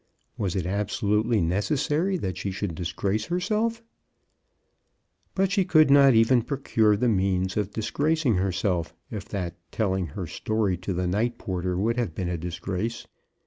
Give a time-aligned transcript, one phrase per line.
[0.35, 3.83] Was it abso lutely necessary that she should disgrace her self?
[5.35, 10.25] But she could not even procure the means of disgracing herself, if that telling her
[10.25, 13.05] story to the night porter would have been a disgrace.